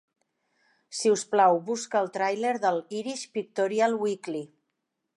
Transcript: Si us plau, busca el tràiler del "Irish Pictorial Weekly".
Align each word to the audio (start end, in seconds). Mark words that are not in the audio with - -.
Si 0.99 1.11
us 1.15 1.25
plau, 1.33 1.59
busca 1.69 2.01
el 2.05 2.11
tràiler 2.17 2.57
del 2.65 2.83
"Irish 3.03 3.29
Pictorial 3.39 3.99
Weekly". 4.07 4.47